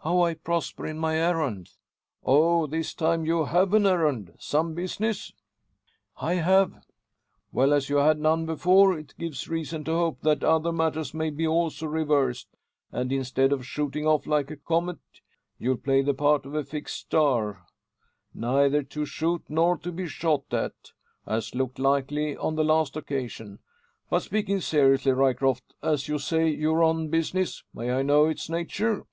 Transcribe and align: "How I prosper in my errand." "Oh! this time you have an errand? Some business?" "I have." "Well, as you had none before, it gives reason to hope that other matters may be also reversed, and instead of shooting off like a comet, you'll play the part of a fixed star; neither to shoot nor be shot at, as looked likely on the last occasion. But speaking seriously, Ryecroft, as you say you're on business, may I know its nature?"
"How 0.00 0.22
I 0.22 0.34
prosper 0.34 0.86
in 0.86 1.00
my 1.00 1.16
errand." 1.16 1.72
"Oh! 2.22 2.68
this 2.68 2.94
time 2.94 3.26
you 3.26 3.46
have 3.46 3.74
an 3.74 3.86
errand? 3.86 4.36
Some 4.38 4.72
business?" 4.72 5.32
"I 6.18 6.34
have." 6.34 6.84
"Well, 7.50 7.72
as 7.72 7.88
you 7.88 7.96
had 7.96 8.20
none 8.20 8.46
before, 8.46 8.96
it 8.96 9.16
gives 9.18 9.48
reason 9.48 9.82
to 9.82 9.90
hope 9.90 10.20
that 10.20 10.44
other 10.44 10.70
matters 10.70 11.12
may 11.12 11.30
be 11.30 11.44
also 11.44 11.88
reversed, 11.88 12.46
and 12.92 13.10
instead 13.10 13.52
of 13.52 13.66
shooting 13.66 14.06
off 14.06 14.28
like 14.28 14.48
a 14.52 14.56
comet, 14.56 14.98
you'll 15.58 15.76
play 15.76 16.02
the 16.02 16.14
part 16.14 16.46
of 16.46 16.54
a 16.54 16.62
fixed 16.62 16.96
star; 17.00 17.66
neither 18.32 18.84
to 18.84 19.04
shoot 19.06 19.42
nor 19.48 19.74
be 19.76 20.06
shot 20.06 20.44
at, 20.52 20.92
as 21.26 21.52
looked 21.52 21.80
likely 21.80 22.36
on 22.36 22.54
the 22.54 22.62
last 22.64 22.96
occasion. 22.96 23.58
But 24.08 24.20
speaking 24.20 24.60
seriously, 24.60 25.10
Ryecroft, 25.10 25.74
as 25.82 26.06
you 26.06 26.20
say 26.20 26.48
you're 26.48 26.84
on 26.84 27.08
business, 27.08 27.64
may 27.74 27.90
I 27.90 28.02
know 28.02 28.26
its 28.26 28.48
nature?" 28.48 29.04